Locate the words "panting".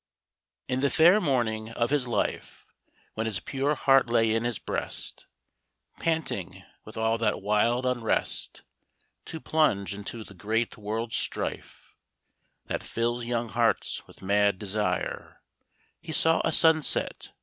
5.99-6.63